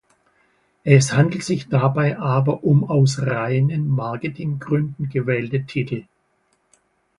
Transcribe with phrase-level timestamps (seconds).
[0.83, 6.05] Es handelt sich dabei aber um aus reinen Marketinggründen gewählte Titel.